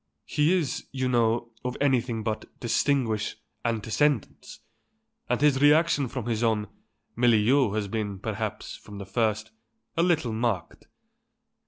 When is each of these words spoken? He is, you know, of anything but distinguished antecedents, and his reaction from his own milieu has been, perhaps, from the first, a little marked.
He 0.25 0.51
is, 0.53 0.87
you 0.91 1.07
know, 1.07 1.51
of 1.63 1.77
anything 1.79 2.23
but 2.23 2.45
distinguished 2.59 3.37
antecedents, 3.63 4.61
and 5.29 5.39
his 5.39 5.61
reaction 5.61 6.07
from 6.07 6.25
his 6.25 6.41
own 6.41 6.69
milieu 7.15 7.73
has 7.73 7.87
been, 7.87 8.17
perhaps, 8.17 8.75
from 8.75 8.97
the 8.97 9.05
first, 9.05 9.51
a 9.95 10.01
little 10.01 10.33
marked. 10.33 10.87